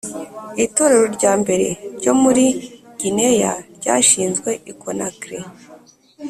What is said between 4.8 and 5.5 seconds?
Conakry